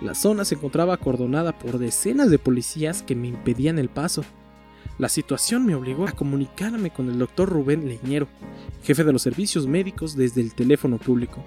La 0.00 0.14
zona 0.14 0.44
se 0.44 0.54
encontraba 0.54 0.94
acordonada 0.94 1.58
por 1.58 1.78
decenas 1.78 2.30
de 2.30 2.38
policías 2.38 3.02
que 3.02 3.16
me 3.16 3.28
impedían 3.28 3.78
el 3.78 3.88
paso. 3.88 4.24
La 4.98 5.08
situación 5.08 5.66
me 5.66 5.74
obligó 5.74 6.06
a 6.06 6.12
comunicarme 6.12 6.90
con 6.90 7.08
el 7.08 7.18
doctor 7.18 7.48
Rubén 7.48 7.88
Leñero, 7.88 8.28
jefe 8.84 9.04
de 9.04 9.12
los 9.12 9.22
servicios 9.22 9.66
médicos 9.66 10.16
desde 10.16 10.40
el 10.40 10.54
teléfono 10.54 10.98
público. 10.98 11.42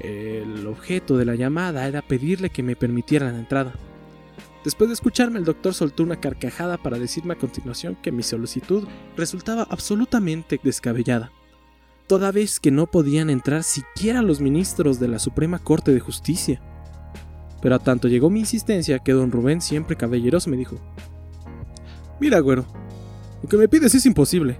El 0.00 0.66
objeto 0.66 1.16
de 1.16 1.24
la 1.24 1.34
llamada 1.34 1.86
era 1.86 2.02
pedirle 2.02 2.50
que 2.50 2.62
me 2.62 2.76
permitieran 2.76 3.32
la 3.32 3.40
entrada. 3.40 3.74
Después 4.64 4.88
de 4.88 4.94
escucharme, 4.94 5.38
el 5.38 5.44
doctor 5.44 5.74
soltó 5.74 6.02
una 6.02 6.20
carcajada 6.20 6.76
para 6.76 6.98
decirme 6.98 7.34
a 7.34 7.38
continuación 7.38 7.96
que 8.02 8.12
mi 8.12 8.22
solicitud 8.22 8.86
resultaba 9.16 9.66
absolutamente 9.70 10.60
descabellada, 10.62 11.32
toda 12.06 12.32
vez 12.32 12.58
que 12.60 12.70
no 12.70 12.86
podían 12.86 13.30
entrar 13.30 13.62
siquiera 13.62 14.22
los 14.22 14.40
ministros 14.40 14.98
de 14.98 15.08
la 15.08 15.20
Suprema 15.20 15.58
Corte 15.60 15.92
de 15.92 16.00
Justicia. 16.00 16.60
Pero 17.60 17.74
a 17.74 17.78
tanto 17.78 18.08
llegó 18.08 18.30
mi 18.30 18.40
insistencia 18.40 18.98
que 19.00 19.12
don 19.12 19.32
Rubén, 19.32 19.60
siempre 19.60 19.96
caballeroso, 19.96 20.50
me 20.50 20.56
dijo: 20.56 20.76
Mira, 22.20 22.38
güero, 22.40 22.64
lo 23.42 23.48
que 23.48 23.56
me 23.56 23.68
pides 23.68 23.94
es 23.94 24.06
imposible, 24.06 24.58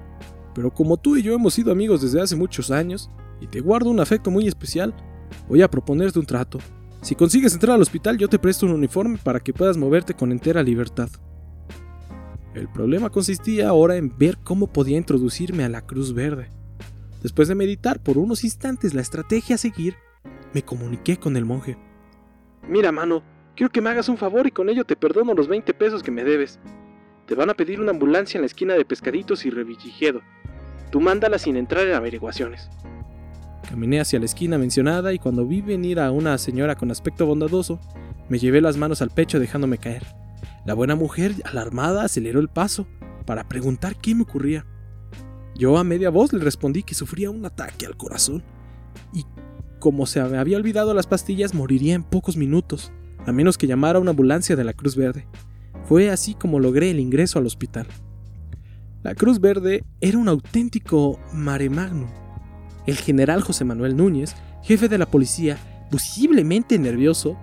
pero 0.54 0.72
como 0.72 0.96
tú 0.96 1.16
y 1.16 1.22
yo 1.22 1.34
hemos 1.34 1.54
sido 1.54 1.72
amigos 1.72 2.02
desde 2.02 2.20
hace 2.20 2.36
muchos 2.36 2.70
años 2.70 3.10
y 3.40 3.46
te 3.46 3.60
guardo 3.60 3.90
un 3.90 4.00
afecto 4.00 4.30
muy 4.30 4.48
especial, 4.48 4.94
Voy 5.48 5.62
a 5.62 5.70
proponerte 5.70 6.18
un 6.18 6.26
trato. 6.26 6.58
Si 7.02 7.14
consigues 7.14 7.54
entrar 7.54 7.74
al 7.74 7.82
hospital, 7.82 8.18
yo 8.18 8.28
te 8.28 8.38
presto 8.38 8.66
un 8.66 8.72
uniforme 8.72 9.18
para 9.18 9.40
que 9.40 9.52
puedas 9.52 9.76
moverte 9.76 10.14
con 10.14 10.32
entera 10.32 10.62
libertad. 10.62 11.08
El 12.54 12.68
problema 12.68 13.10
consistía 13.10 13.68
ahora 13.68 13.96
en 13.96 14.16
ver 14.18 14.38
cómo 14.42 14.66
podía 14.66 14.98
introducirme 14.98 15.64
a 15.64 15.68
la 15.68 15.86
Cruz 15.86 16.12
Verde. 16.12 16.50
Después 17.22 17.48
de 17.48 17.54
meditar 17.54 18.02
por 18.02 18.18
unos 18.18 18.44
instantes 18.44 18.94
la 18.94 19.00
estrategia 19.00 19.54
a 19.54 19.58
seguir, 19.58 19.94
me 20.52 20.62
comuniqué 20.62 21.18
con 21.18 21.36
el 21.36 21.44
monje. 21.44 21.78
Mira, 22.68 22.92
mano, 22.92 23.22
quiero 23.56 23.72
que 23.72 23.80
me 23.80 23.90
hagas 23.90 24.08
un 24.08 24.18
favor 24.18 24.46
y 24.46 24.50
con 24.50 24.68
ello 24.68 24.84
te 24.84 24.94
perdono 24.94 25.32
los 25.32 25.48
20 25.48 25.72
pesos 25.74 26.02
que 26.02 26.10
me 26.10 26.22
debes. 26.22 26.60
Te 27.26 27.34
van 27.34 27.48
a 27.50 27.54
pedir 27.54 27.80
una 27.80 27.90
ambulancia 27.90 28.36
en 28.38 28.42
la 28.42 28.46
esquina 28.46 28.74
de 28.74 28.84
Pescaditos 28.84 29.46
y 29.46 29.50
Revilligedo. 29.50 30.20
Tú 30.90 31.00
mándala 31.00 31.38
sin 31.38 31.56
entrar 31.56 31.86
en 31.86 31.94
averiguaciones. 31.94 32.70
Caminé 33.68 34.00
hacia 34.00 34.18
la 34.18 34.26
esquina 34.26 34.58
mencionada 34.58 35.12
y 35.12 35.18
cuando 35.18 35.46
vi 35.46 35.60
venir 35.60 36.00
a 36.00 36.10
una 36.10 36.36
señora 36.38 36.76
con 36.76 36.90
aspecto 36.90 37.26
bondadoso, 37.26 37.80
me 38.28 38.38
llevé 38.38 38.60
las 38.60 38.76
manos 38.76 39.02
al 39.02 39.10
pecho 39.10 39.40
dejándome 39.40 39.78
caer. 39.78 40.04
La 40.64 40.74
buena 40.74 40.94
mujer, 40.94 41.32
alarmada, 41.44 42.04
aceleró 42.04 42.40
el 42.40 42.48
paso 42.48 42.86
para 43.26 43.48
preguntar 43.48 43.96
qué 43.96 44.14
me 44.14 44.22
ocurría. 44.22 44.66
Yo 45.54 45.76
a 45.78 45.84
media 45.84 46.10
voz 46.10 46.32
le 46.32 46.44
respondí 46.44 46.82
que 46.82 46.94
sufría 46.94 47.30
un 47.30 47.44
ataque 47.44 47.86
al 47.86 47.96
corazón 47.96 48.42
y 49.12 49.24
como 49.78 50.06
se 50.06 50.20
había 50.20 50.56
olvidado 50.56 50.94
las 50.94 51.06
pastillas 51.06 51.54
moriría 51.54 51.94
en 51.94 52.02
pocos 52.02 52.36
minutos, 52.36 52.92
a 53.26 53.32
menos 53.32 53.58
que 53.58 53.66
llamara 53.66 53.98
una 53.98 54.10
ambulancia 54.10 54.56
de 54.56 54.64
la 54.64 54.72
Cruz 54.72 54.96
Verde. 54.96 55.26
Fue 55.84 56.10
así 56.10 56.34
como 56.34 56.60
logré 56.60 56.90
el 56.90 57.00
ingreso 57.00 57.38
al 57.38 57.46
hospital. 57.46 57.86
La 59.02 59.14
Cruz 59.14 59.40
Verde 59.40 59.84
era 60.00 60.18
un 60.18 60.28
auténtico 60.28 61.18
mare 61.32 61.70
magnum 61.70 62.08
el 62.88 62.96
general 62.96 63.42
José 63.42 63.66
Manuel 63.66 63.98
Núñez, 63.98 64.34
jefe 64.62 64.88
de 64.88 64.96
la 64.96 65.04
policía, 65.04 65.58
posiblemente 65.90 66.78
nervioso, 66.78 67.38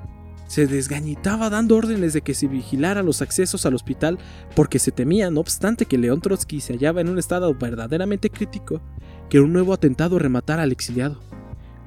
se 0.48 0.66
desgañitaba 0.66 1.52
dando 1.52 1.76
órdenes 1.76 2.14
de 2.14 2.22
que 2.22 2.34
se 2.34 2.48
vigilara 2.48 3.04
los 3.04 3.22
accesos 3.22 3.66
al 3.68 3.76
hospital 3.76 4.18
porque 4.56 4.80
se 4.80 4.92
temía, 4.92 5.30
no 5.30 5.42
obstante 5.42 5.86
que 5.86 6.00
León 6.00 6.22
Trotsky 6.22 6.62
se 6.62 6.74
hallaba 6.74 7.02
en 7.02 7.10
un 7.10 7.20
estado 7.20 7.54
verdaderamente 7.54 8.32
crítico, 8.32 8.82
que 9.30 9.40
un 9.40 9.54
nuevo 9.54 9.72
atentado 9.72 10.18
rematara 10.18 10.64
al 10.64 10.72
exiliado. 10.72 11.20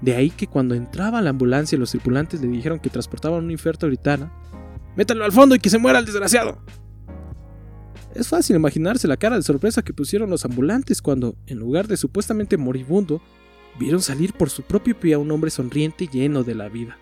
De 0.00 0.14
ahí 0.14 0.30
que 0.30 0.46
cuando 0.46 0.74
entraba 0.74 1.20
la 1.20 1.30
ambulancia 1.30 1.76
y 1.76 1.78
los 1.78 1.90
tripulantes 1.90 2.40
le 2.40 2.48
dijeron 2.48 2.78
que 2.78 2.90
transportaban 2.90 3.44
un 3.44 3.50
infarto 3.50 3.86
gritara, 3.86 4.30
¡Métalo 4.96 5.24
al 5.24 5.32
fondo 5.32 5.54
y 5.54 5.60
que 5.60 5.70
se 5.70 5.78
muera 5.78 6.00
el 6.00 6.04
desgraciado! 6.04 6.58
Es 8.14 8.26
fácil 8.26 8.56
imaginarse 8.56 9.06
la 9.06 9.16
cara 9.16 9.36
de 9.36 9.42
sorpresa 9.42 9.82
que 9.82 9.92
pusieron 9.92 10.28
los 10.30 10.44
ambulantes 10.44 11.00
cuando, 11.00 11.36
en 11.46 11.58
lugar 11.58 11.86
de 11.86 11.96
supuestamente 11.96 12.56
moribundo, 12.56 13.22
vieron 13.78 14.02
salir 14.02 14.32
por 14.32 14.50
su 14.50 14.62
propio 14.62 14.98
pie 14.98 15.14
a 15.14 15.18
un 15.18 15.30
hombre 15.30 15.50
sonriente 15.50 16.04
y 16.04 16.08
lleno 16.08 16.42
de 16.42 16.56
la 16.56 16.68
vida. 16.68 16.98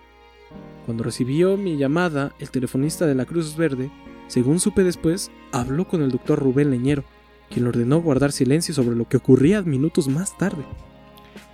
Cuando 0.84 1.04
recibió 1.04 1.56
mi 1.56 1.78
llamada, 1.78 2.34
el 2.38 2.50
telefonista 2.50 3.06
de 3.06 3.14
la 3.14 3.24
Cruz 3.24 3.56
Verde, 3.56 3.90
según 4.28 4.60
supe 4.60 4.84
después, 4.84 5.30
habló 5.52 5.88
con 5.88 6.02
el 6.02 6.10
doctor 6.10 6.38
Rubén 6.38 6.70
Leñero, 6.70 7.04
quien 7.48 7.66
ordenó 7.66 8.02
guardar 8.02 8.32
silencio 8.32 8.74
sobre 8.74 8.96
lo 8.96 9.08
que 9.08 9.16
ocurría 9.16 9.62
minutos 9.62 10.08
más 10.08 10.36
tarde. 10.36 10.64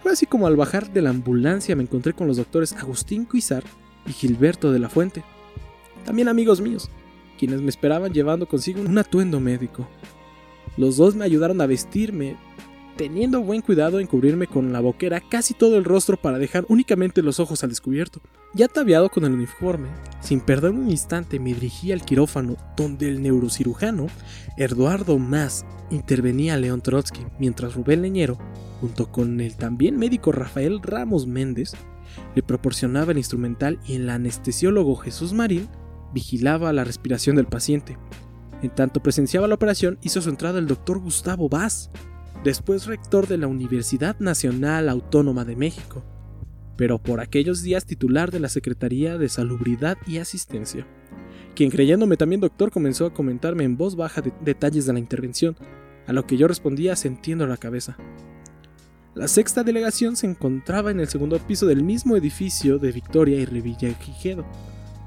Fue 0.02 0.12
así 0.12 0.26
como 0.26 0.48
al 0.48 0.56
bajar 0.56 0.92
de 0.92 1.00
la 1.00 1.10
ambulancia 1.10 1.76
me 1.76 1.84
encontré 1.84 2.12
con 2.12 2.26
los 2.26 2.36
doctores 2.36 2.72
Agustín 2.72 3.24
Cuizar 3.24 3.62
y 4.06 4.12
Gilberto 4.12 4.72
de 4.72 4.80
la 4.80 4.88
Fuente, 4.88 5.22
también 6.04 6.26
amigos 6.26 6.60
míos, 6.60 6.90
quienes 7.38 7.60
me 7.60 7.68
esperaban 7.68 8.12
llevando 8.12 8.46
consigo 8.46 8.80
un 8.80 8.98
atuendo 8.98 9.38
médico. 9.38 9.88
Los 10.76 10.96
dos 10.96 11.14
me 11.14 11.24
ayudaron 11.24 11.60
a 11.60 11.66
vestirme, 11.66 12.36
teniendo 12.96 13.42
buen 13.42 13.62
cuidado 13.62 14.00
en 14.00 14.08
cubrirme 14.08 14.48
con 14.48 14.72
la 14.72 14.80
boquera 14.80 15.20
casi 15.20 15.54
todo 15.54 15.76
el 15.76 15.84
rostro 15.84 16.16
para 16.16 16.38
dejar 16.38 16.64
únicamente 16.68 17.22
los 17.22 17.38
ojos 17.38 17.62
al 17.62 17.70
descubierto. 17.70 18.20
Ya 18.54 18.66
ataviado 18.66 19.08
con 19.08 19.24
el 19.24 19.32
uniforme, 19.32 19.88
sin 20.20 20.40
perder 20.40 20.72
un 20.72 20.90
instante 20.90 21.38
me 21.38 21.54
dirigí 21.54 21.92
al 21.92 22.04
quirófano 22.04 22.56
donde 22.76 23.08
el 23.08 23.22
neurocirujano 23.22 24.08
Eduardo 24.56 25.18
Más 25.18 25.64
intervenía 25.90 26.54
a 26.54 26.58
León 26.58 26.82
Trotsky, 26.82 27.20
mientras 27.38 27.74
Rubén 27.74 28.02
Leñero, 28.02 28.38
junto 28.82 29.12
con 29.12 29.40
el 29.40 29.54
también 29.54 29.96
médico 29.96 30.32
Rafael 30.32 30.82
Ramos 30.82 31.28
Méndez, 31.28 31.70
le 32.34 32.42
proporcionaba 32.42 33.12
el 33.12 33.18
instrumental 33.18 33.78
y 33.86 33.94
el 33.94 34.10
anestesiólogo 34.10 34.96
Jesús 34.96 35.32
Marín 35.32 35.68
vigilaba 36.12 36.72
la 36.72 36.82
respiración 36.82 37.36
del 37.36 37.46
paciente. 37.46 37.96
En 38.60 38.70
tanto 38.70 39.00
presenciaba 39.00 39.46
la 39.46 39.54
operación, 39.54 39.98
hizo 40.02 40.20
su 40.20 40.30
entrada 40.30 40.58
el 40.58 40.66
doctor 40.66 40.98
Gustavo 40.98 41.48
Vaz, 41.48 41.92
después 42.42 42.86
rector 42.86 43.28
de 43.28 43.38
la 43.38 43.46
Universidad 43.46 44.18
Nacional 44.18 44.88
Autónoma 44.88 45.44
de 45.44 45.54
México, 45.54 46.04
pero 46.76 46.98
por 47.00 47.20
aquellos 47.20 47.62
días 47.62 47.86
titular 47.86 48.32
de 48.32 48.40
la 48.40 48.48
Secretaría 48.48 49.16
de 49.16 49.28
Salubridad 49.28 49.96
y 50.08 50.18
Asistencia, 50.18 50.88
quien 51.54 51.70
creyéndome 51.70 52.16
también 52.16 52.40
doctor 52.40 52.72
comenzó 52.72 53.06
a 53.06 53.14
comentarme 53.14 53.62
en 53.62 53.76
voz 53.76 53.94
baja 53.94 54.24
detalles 54.40 54.86
de 54.86 54.92
la 54.92 54.98
intervención, 54.98 55.54
a 56.08 56.12
lo 56.12 56.26
que 56.26 56.36
yo 56.36 56.48
respondía 56.48 56.96
sintiendo 56.96 57.46
la 57.46 57.58
cabeza. 57.58 57.96
La 59.14 59.28
sexta 59.28 59.62
delegación 59.62 60.16
se 60.16 60.26
encontraba 60.26 60.90
en 60.90 60.98
el 60.98 61.06
segundo 61.06 61.38
piso 61.38 61.66
del 61.66 61.82
mismo 61.84 62.16
edificio 62.16 62.78
de 62.78 62.92
Victoria 62.92 63.38
y 63.38 63.44
Revillagigedo. 63.44 64.46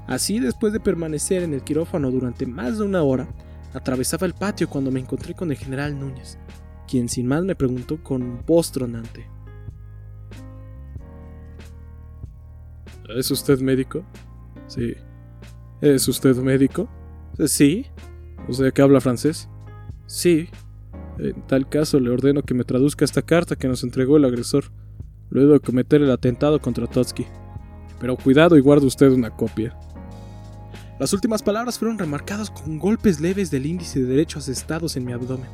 Así, 0.06 0.38
después 0.38 0.72
de 0.72 0.78
permanecer 0.78 1.42
en 1.42 1.54
el 1.54 1.62
quirófano 1.62 2.12
durante 2.12 2.46
más 2.46 2.78
de 2.78 2.84
una 2.84 3.02
hora, 3.02 3.26
atravesaba 3.74 4.26
el 4.26 4.34
patio 4.34 4.68
cuando 4.70 4.92
me 4.92 5.00
encontré 5.00 5.34
con 5.34 5.50
el 5.50 5.56
general 5.56 5.98
Núñez, 5.98 6.38
quien 6.86 7.08
sin 7.08 7.26
más 7.26 7.42
me 7.42 7.56
preguntó 7.56 8.00
con 8.00 8.44
voz 8.46 8.70
tronante. 8.70 9.26
¿Es 13.08 13.30
usted 13.32 13.60
médico? 13.60 14.04
Sí. 14.68 14.94
¿Es 15.80 16.06
usted 16.06 16.36
médico? 16.36 16.88
Sí. 17.44 17.86
¿O 18.48 18.52
sea 18.52 18.70
que 18.70 18.82
habla 18.82 19.00
francés? 19.00 19.48
Sí. 20.06 20.48
En 21.18 21.46
tal 21.46 21.68
caso 21.68 21.98
le 21.98 22.10
ordeno 22.10 22.42
que 22.42 22.54
me 22.54 22.64
traduzca 22.64 23.04
esta 23.04 23.22
carta 23.22 23.56
que 23.56 23.68
nos 23.68 23.82
entregó 23.82 24.16
el 24.16 24.24
agresor, 24.24 24.64
luego 25.30 25.54
de 25.54 25.60
cometer 25.60 26.02
el 26.02 26.10
atentado 26.10 26.60
contra 26.60 26.86
Totsky. 26.86 27.26
Pero 28.00 28.16
cuidado 28.16 28.56
y 28.56 28.60
guarde 28.60 28.86
usted 28.86 29.10
una 29.10 29.30
copia. 29.30 29.76
Las 30.98 31.12
últimas 31.12 31.42
palabras 31.42 31.78
fueron 31.78 31.98
remarcadas 31.98 32.50
con 32.50 32.78
golpes 32.78 33.20
leves 33.20 33.50
del 33.50 33.66
índice 33.66 34.00
de 34.00 34.06
derechos 34.06 34.48
estados 34.48 34.96
en 34.96 35.04
mi 35.04 35.12
abdomen. 35.12 35.48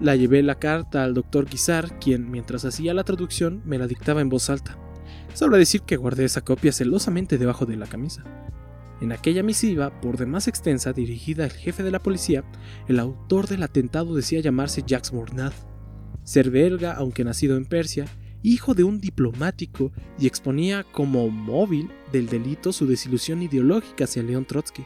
La 0.00 0.16
llevé 0.16 0.42
la 0.42 0.56
carta 0.56 1.04
al 1.04 1.14
doctor 1.14 1.46
Guizar, 1.48 1.98
quien, 2.00 2.28
mientras 2.28 2.64
hacía 2.64 2.94
la 2.94 3.04
traducción, 3.04 3.62
me 3.64 3.78
la 3.78 3.86
dictaba 3.86 4.20
en 4.20 4.28
voz 4.28 4.50
alta. 4.50 4.76
Sobra 5.34 5.58
decir 5.58 5.82
que 5.82 5.96
guardé 5.96 6.24
esa 6.24 6.40
copia 6.40 6.72
celosamente 6.72 7.38
debajo 7.38 7.66
de 7.66 7.76
la 7.76 7.86
camisa. 7.86 8.24
En 9.02 9.10
aquella 9.10 9.42
misiva, 9.42 10.00
por 10.00 10.16
demás 10.16 10.46
extensa, 10.46 10.92
dirigida 10.92 11.42
al 11.42 11.50
jefe 11.50 11.82
de 11.82 11.90
la 11.90 11.98
policía, 11.98 12.44
el 12.86 13.00
autor 13.00 13.48
del 13.48 13.64
atentado 13.64 14.14
decía 14.14 14.38
llamarse 14.38 14.84
Jacques 14.86 15.12
Mornad, 15.12 15.52
ser 16.22 16.50
belga 16.50 16.92
aunque 16.92 17.24
nacido 17.24 17.56
en 17.56 17.64
Persia, 17.64 18.04
hijo 18.44 18.74
de 18.74 18.84
un 18.84 19.00
diplomático 19.00 19.90
y 20.20 20.28
exponía 20.28 20.84
como 20.84 21.28
móvil 21.30 21.90
del 22.12 22.28
delito 22.28 22.72
su 22.72 22.86
desilusión 22.86 23.42
ideológica 23.42 24.04
hacia 24.04 24.22
León 24.22 24.44
Trotsky. 24.44 24.84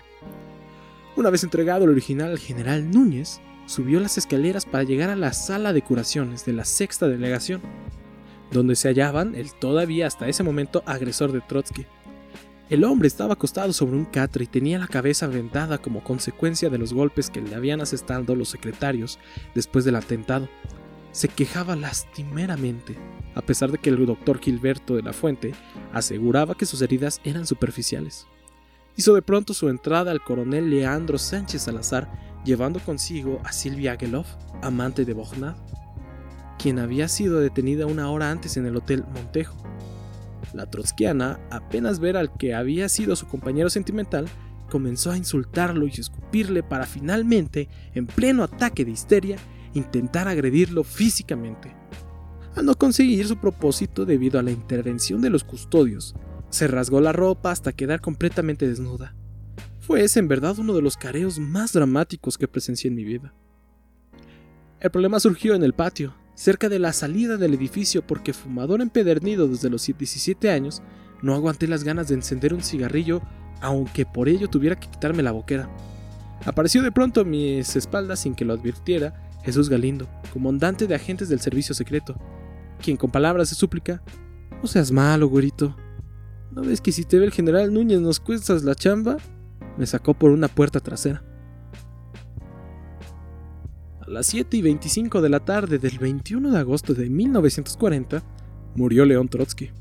Una 1.14 1.28
vez 1.28 1.44
entregado 1.44 1.84
el 1.84 1.90
original 1.90 2.30
al 2.30 2.38
general 2.38 2.90
Núñez, 2.90 3.42
subió 3.66 4.00
las 4.00 4.16
escaleras 4.16 4.64
para 4.64 4.84
llegar 4.84 5.10
a 5.10 5.16
la 5.16 5.34
sala 5.34 5.74
de 5.74 5.82
curaciones 5.82 6.46
de 6.46 6.54
la 6.54 6.64
sexta 6.64 7.06
delegación, 7.06 7.60
donde 8.50 8.76
se 8.76 8.88
hallaban 8.88 9.34
el 9.34 9.52
todavía 9.52 10.06
hasta 10.06 10.26
ese 10.26 10.42
momento 10.42 10.82
agresor 10.86 11.32
de 11.32 11.42
Trotsky. 11.42 11.84
El 12.68 12.82
hombre 12.82 13.06
estaba 13.06 13.34
acostado 13.34 13.72
sobre 13.72 13.96
un 13.96 14.06
catre 14.06 14.42
y 14.42 14.48
tenía 14.48 14.80
la 14.80 14.88
cabeza 14.88 15.28
vendada 15.28 15.78
como 15.78 16.02
consecuencia 16.02 16.68
de 16.68 16.78
los 16.78 16.92
golpes 16.92 17.30
que 17.30 17.40
le 17.40 17.54
habían 17.54 17.80
asestado 17.80 18.34
los 18.34 18.48
secretarios 18.48 19.20
después 19.54 19.84
del 19.84 19.94
atentado. 19.94 20.48
Se 21.12 21.28
quejaba 21.28 21.76
lastimeramente, 21.76 22.96
a 23.36 23.42
pesar 23.42 23.70
de 23.70 23.78
que 23.78 23.90
el 23.90 24.04
doctor 24.04 24.40
Gilberto 24.40 24.96
de 24.96 25.02
la 25.02 25.12
Fuente 25.12 25.54
aseguraba 25.92 26.56
que 26.56 26.66
sus 26.66 26.82
heridas 26.82 27.20
eran 27.22 27.46
superficiales. 27.46 28.26
Hizo 28.96 29.14
de 29.14 29.22
pronto 29.22 29.54
su 29.54 29.68
entrada 29.68 30.10
al 30.10 30.24
coronel 30.24 30.68
Leandro 30.68 31.18
Sánchez 31.18 31.62
Salazar, 31.62 32.10
llevando 32.44 32.80
consigo 32.80 33.40
a 33.44 33.52
Silvia 33.52 33.92
Agueloff, 33.92 34.26
amante 34.60 35.04
de 35.04 35.12
Bognat, 35.12 35.56
quien 36.58 36.80
había 36.80 37.06
sido 37.06 37.38
detenida 37.38 37.86
una 37.86 38.10
hora 38.10 38.28
antes 38.28 38.56
en 38.56 38.66
el 38.66 38.74
Hotel 38.74 39.04
Montejo. 39.14 39.56
La 40.52 40.66
trotskiana, 40.70 41.40
apenas 41.50 41.98
ver 41.98 42.16
al 42.16 42.36
que 42.36 42.54
había 42.54 42.88
sido 42.88 43.16
su 43.16 43.26
compañero 43.26 43.70
sentimental, 43.70 44.26
comenzó 44.70 45.10
a 45.10 45.16
insultarlo 45.16 45.86
y 45.86 45.90
escupirle 45.90 46.62
para 46.62 46.86
finalmente, 46.86 47.68
en 47.94 48.06
pleno 48.06 48.42
ataque 48.42 48.84
de 48.84 48.90
histeria, 48.92 49.36
intentar 49.74 50.28
agredirlo 50.28 50.84
físicamente. 50.84 51.74
Al 52.54 52.64
no 52.64 52.74
conseguir 52.74 53.26
su 53.26 53.36
propósito 53.36 54.06
debido 54.06 54.38
a 54.38 54.42
la 54.42 54.50
intervención 54.50 55.20
de 55.20 55.30
los 55.30 55.44
custodios, 55.44 56.14
se 56.48 56.66
rasgó 56.68 57.00
la 57.00 57.12
ropa 57.12 57.50
hasta 57.50 57.72
quedar 57.72 58.00
completamente 58.00 58.66
desnuda. 58.66 59.14
Fue 59.80 60.02
ese 60.02 60.20
en 60.20 60.28
verdad 60.28 60.58
uno 60.58 60.74
de 60.74 60.82
los 60.82 60.96
careos 60.96 61.38
más 61.38 61.72
dramáticos 61.72 62.38
que 62.38 62.48
presencié 62.48 62.88
en 62.88 62.96
mi 62.96 63.04
vida. 63.04 63.34
El 64.80 64.90
problema 64.90 65.20
surgió 65.20 65.54
en 65.54 65.62
el 65.62 65.74
patio, 65.74 66.14
cerca 66.36 66.68
de 66.68 66.78
la 66.78 66.92
salida 66.92 67.36
del 67.36 67.54
edificio 67.54 68.06
porque 68.06 68.32
fumador 68.32 68.80
empedernido 68.80 69.48
desde 69.48 69.70
los 69.70 69.84
17 69.84 70.50
años, 70.50 70.82
no 71.22 71.34
aguanté 71.34 71.66
las 71.66 71.82
ganas 71.82 72.06
de 72.06 72.14
encender 72.14 72.54
un 72.54 72.62
cigarrillo 72.62 73.20
aunque 73.60 74.04
por 74.06 74.28
ello 74.28 74.48
tuviera 74.48 74.76
que 74.76 74.88
quitarme 74.88 75.22
la 75.22 75.32
boquera. 75.32 75.68
Apareció 76.44 76.82
de 76.82 76.92
pronto 76.92 77.22
a 77.22 77.24
mis 77.24 77.74
espaldas 77.74 78.20
sin 78.20 78.34
que 78.34 78.44
lo 78.44 78.52
advirtiera 78.52 79.14
Jesús 79.42 79.68
Galindo, 79.68 80.08
comandante 80.32 80.86
de 80.86 80.94
agentes 80.94 81.28
del 81.28 81.40
servicio 81.40 81.74
secreto, 81.74 82.16
quien 82.82 82.96
con 82.96 83.10
palabras 83.10 83.48
de 83.48 83.56
súplica, 83.56 84.02
no 84.60 84.68
seas 84.68 84.92
malo, 84.92 85.28
güerito. 85.28 85.76
¿No 86.52 86.62
ves 86.62 86.80
que 86.80 86.92
si 86.92 87.04
te 87.04 87.18
ve 87.18 87.26
el 87.26 87.32
general 87.32 87.72
Núñez 87.72 88.00
nos 88.00 88.20
cuestas 88.20 88.62
la 88.62 88.74
chamba? 88.74 89.16
Me 89.78 89.86
sacó 89.86 90.14
por 90.14 90.30
una 90.30 90.48
puerta 90.48 90.80
trasera. 90.80 91.22
A 94.06 94.10
las 94.10 94.26
7 94.26 94.56
y 94.56 94.62
25 94.62 95.20
de 95.20 95.28
la 95.28 95.40
tarde 95.40 95.80
del 95.80 95.98
21 95.98 96.52
de 96.52 96.58
agosto 96.58 96.94
de 96.94 97.10
1940, 97.10 98.22
murió 98.76 99.04
León 99.04 99.28
Trotsky. 99.28 99.72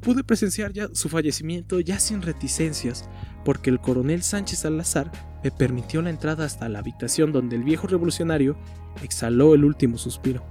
Pude 0.00 0.22
presenciar 0.22 0.72
ya 0.72 0.88
su 0.92 1.08
fallecimiento 1.08 1.80
ya 1.80 1.98
sin 1.98 2.22
reticencias, 2.22 3.08
porque 3.44 3.70
el 3.70 3.80
coronel 3.80 4.22
Sánchez 4.22 4.60
Salazar 4.60 5.10
me 5.42 5.50
permitió 5.50 6.02
la 6.02 6.10
entrada 6.10 6.44
hasta 6.44 6.68
la 6.68 6.78
habitación 6.78 7.32
donde 7.32 7.56
el 7.56 7.64
viejo 7.64 7.88
revolucionario 7.88 8.56
exhaló 9.02 9.54
el 9.54 9.64
último 9.64 9.98
suspiro. 9.98 10.44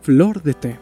Flor 0.00 0.42
de 0.42 0.54
té. 0.54 0.78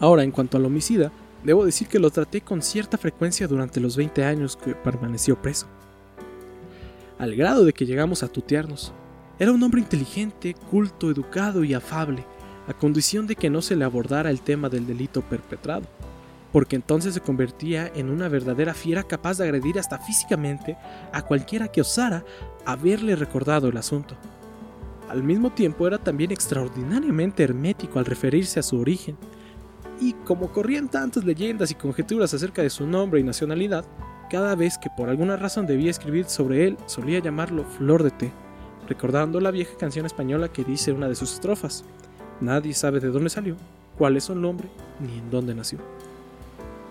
Ahora, 0.00 0.22
en 0.22 0.30
cuanto 0.30 0.56
al 0.56 0.64
homicida, 0.64 1.12
Debo 1.44 1.64
decir 1.64 1.88
que 1.88 1.98
lo 1.98 2.10
traté 2.10 2.40
con 2.40 2.62
cierta 2.62 2.98
frecuencia 2.98 3.46
durante 3.46 3.80
los 3.80 3.96
20 3.96 4.24
años 4.24 4.56
que 4.56 4.74
permaneció 4.74 5.40
preso. 5.40 5.66
Al 7.18 7.34
grado 7.36 7.64
de 7.64 7.72
que 7.72 7.86
llegamos 7.86 8.22
a 8.22 8.28
tutearnos. 8.28 8.92
Era 9.38 9.52
un 9.52 9.62
hombre 9.62 9.80
inteligente, 9.80 10.54
culto, 10.70 11.10
educado 11.10 11.62
y 11.62 11.74
afable, 11.74 12.24
a 12.66 12.74
condición 12.74 13.26
de 13.26 13.36
que 13.36 13.50
no 13.50 13.62
se 13.62 13.76
le 13.76 13.84
abordara 13.84 14.30
el 14.30 14.40
tema 14.40 14.68
del 14.68 14.86
delito 14.86 15.22
perpetrado, 15.22 15.86
porque 16.52 16.76
entonces 16.76 17.14
se 17.14 17.20
convertía 17.20 17.90
en 17.94 18.10
una 18.10 18.28
verdadera 18.28 18.74
fiera 18.74 19.04
capaz 19.04 19.38
de 19.38 19.44
agredir 19.44 19.78
hasta 19.78 19.98
físicamente 19.98 20.76
a 21.12 21.22
cualquiera 21.22 21.68
que 21.68 21.80
osara 21.80 22.24
haberle 22.64 23.14
recordado 23.14 23.68
el 23.68 23.76
asunto. 23.76 24.16
Al 25.08 25.22
mismo 25.22 25.50
tiempo 25.50 25.86
era 25.86 25.98
también 25.98 26.32
extraordinariamente 26.32 27.42
hermético 27.42 27.98
al 27.98 28.06
referirse 28.06 28.60
a 28.60 28.62
su 28.62 28.78
origen, 28.78 29.16
y 30.00 30.12
como 30.24 30.50
corrían 30.52 30.88
tantas 30.88 31.24
leyendas 31.24 31.70
y 31.70 31.74
conjeturas 31.74 32.34
acerca 32.34 32.62
de 32.62 32.70
su 32.70 32.86
nombre 32.86 33.20
y 33.20 33.24
nacionalidad, 33.24 33.84
cada 34.30 34.54
vez 34.54 34.78
que 34.78 34.90
por 34.90 35.08
alguna 35.08 35.36
razón 35.36 35.66
debía 35.66 35.90
escribir 35.90 36.26
sobre 36.26 36.66
él 36.66 36.76
solía 36.86 37.18
llamarlo 37.18 37.64
Flor 37.64 38.02
de 38.02 38.10
Té, 38.10 38.32
recordando 38.88 39.40
la 39.40 39.50
vieja 39.50 39.76
canción 39.78 40.06
española 40.06 40.48
que 40.48 40.64
dice 40.64 40.92
una 40.92 41.08
de 41.08 41.14
sus 41.14 41.32
estrofas, 41.34 41.84
Nadie 42.40 42.72
sabe 42.72 43.00
de 43.00 43.08
dónde 43.08 43.30
salió, 43.30 43.56
cuál 43.96 44.16
es 44.16 44.24
su 44.24 44.34
nombre, 44.34 44.68
ni 45.00 45.18
en 45.18 45.30
dónde 45.30 45.54
nació. 45.54 45.78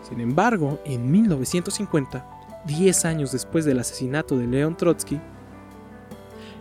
Sin 0.08 0.20
embargo, 0.20 0.80
en 0.84 1.10
1950, 1.10 2.26
10 2.66 3.06
años 3.06 3.32
después 3.32 3.64
del 3.64 3.80
asesinato 3.80 4.38
de 4.38 4.48
León 4.48 4.76
Trotsky, 4.76 5.20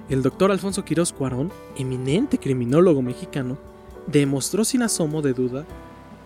el 0.09 0.23
doctor 0.23 0.53
Alfonso 0.53 0.85
Quirós 0.85 1.13
Cuarón, 1.13 1.51
eminente 1.77 2.39
criminólogo 2.39 3.03
mexicano, 3.03 3.59
demostró 4.07 4.65
sin 4.65 4.83
asomo 4.83 5.21
de 5.21 5.33
duda 5.33 5.67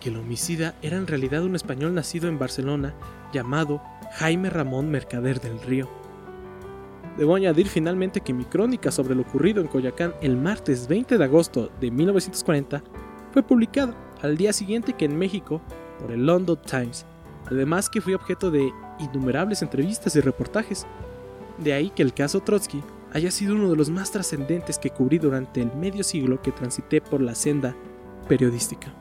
que 0.00 0.08
el 0.08 0.16
homicida 0.16 0.74
era 0.82 0.96
en 0.96 1.06
realidad 1.06 1.44
un 1.44 1.54
español 1.54 1.94
nacido 1.94 2.28
en 2.28 2.38
Barcelona 2.38 2.94
llamado 3.32 3.82
Jaime 4.14 4.50
Ramón 4.50 4.90
Mercader 4.90 5.40
del 5.40 5.60
Río. 5.60 5.88
Debo 7.16 7.34
añadir 7.34 7.68
finalmente 7.68 8.20
que 8.20 8.32
mi 8.32 8.44
crónica 8.44 8.90
sobre 8.90 9.14
lo 9.14 9.22
ocurrido 9.22 9.60
en 9.60 9.68
Coyacán 9.68 10.14
el 10.22 10.36
martes 10.36 10.88
20 10.88 11.18
de 11.18 11.24
agosto 11.24 11.70
de 11.80 11.90
1940 11.90 12.82
fue 13.32 13.42
publicada 13.42 13.94
al 14.22 14.36
día 14.36 14.52
siguiente 14.52 14.94
que 14.94 15.04
en 15.04 15.18
México 15.18 15.60
por 16.00 16.12
el 16.12 16.24
London 16.24 16.58
Times, 16.62 17.04
además 17.46 17.90
que 17.90 18.00
fui 18.00 18.14
objeto 18.14 18.50
de 18.50 18.72
innumerables 18.98 19.62
entrevistas 19.62 20.16
y 20.16 20.20
reportajes. 20.20 20.86
De 21.58 21.72
ahí 21.72 21.90
que 21.90 22.02
el 22.02 22.14
caso 22.14 22.40
Trotsky 22.40 22.82
haya 23.12 23.30
sido 23.30 23.54
uno 23.54 23.70
de 23.70 23.76
los 23.76 23.90
más 23.90 24.10
trascendentes 24.10 24.78
que 24.78 24.90
cubrí 24.90 25.18
durante 25.18 25.60
el 25.60 25.74
medio 25.74 26.04
siglo 26.04 26.40
que 26.40 26.52
transité 26.52 27.00
por 27.00 27.20
la 27.20 27.34
senda 27.34 27.76
periodística. 28.28 28.94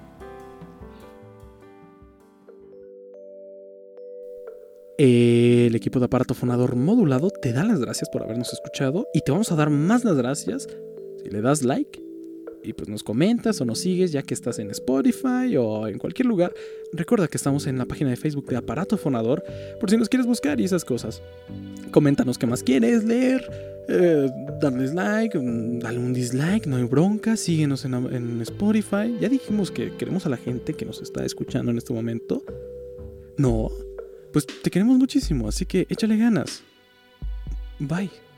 El 5.02 5.74
equipo 5.76 6.00
de 6.00 6.08
aparato 6.08 6.34
fonador 6.34 6.76
modulado 6.76 7.30
te 7.30 7.54
da 7.54 7.64
las 7.64 7.80
gracias 7.80 8.10
por 8.10 8.22
habernos 8.22 8.52
escuchado 8.52 9.08
y 9.14 9.22
te 9.22 9.32
vamos 9.32 9.50
a 9.50 9.56
dar 9.56 9.70
más 9.70 10.04
las 10.04 10.18
gracias 10.18 10.68
si 11.24 11.30
le 11.30 11.42
das 11.42 11.64
like 11.64 12.04
y 12.66 12.74
pues 12.74 12.90
nos 12.90 13.02
comentas 13.02 13.62
o 13.62 13.66
nos 13.66 13.80
sigues 13.80 14.12
ya 14.12 14.24
que 14.24 14.34
estás 14.34 14.60
en 14.60 14.70
Spotify 14.72 15.56
o 15.58 15.88
en 15.88 16.00
cualquier 16.00 16.26
lugar. 16.26 16.54
Recuerda 16.92 17.30
que 17.30 17.38
estamos 17.38 17.66
en 17.66 17.78
la 17.78 17.86
página 17.86 18.10
de 18.10 18.18
Facebook 18.18 18.48
de 18.48 18.58
Aparato 18.58 18.98
Fonador 18.98 19.42
por 19.80 19.90
si 19.90 19.96
nos 19.96 20.10
quieres 20.10 20.28
buscar 20.28 20.60
y 20.60 20.66
esas 20.66 20.84
cosas. 20.84 21.22
Coméntanos 21.92 22.38
qué 22.38 22.46
más 22.46 22.62
quieres 22.62 23.06
leer, 23.06 23.50
eh, 23.88 24.30
darles 24.60 24.94
like, 24.94 25.40
mm, 25.40 25.80
dale 25.80 25.98
un 25.98 26.12
dislike, 26.12 26.68
no 26.68 26.76
hay 26.76 26.84
bronca, 26.84 27.38
síguenos 27.38 27.86
en, 27.86 27.94
en 27.94 28.42
Spotify. 28.42 29.16
Ya 29.22 29.30
dijimos 29.30 29.72
que 29.72 29.96
queremos 29.96 30.26
a 30.26 30.30
la 30.30 30.36
gente 30.36 30.74
que 30.74 30.84
nos 30.84 31.02
está 31.02 31.24
escuchando 31.24 31.72
en 31.72 31.78
este 31.78 31.94
momento. 31.94 32.44
No, 33.38 33.72
pues 34.32 34.46
te 34.46 34.70
queremos 34.70 34.98
muchísimo, 34.98 35.48
así 35.48 35.66
que 35.66 35.86
échale 35.90 36.18
ganas. 36.18 36.64
Bye. 37.80 38.29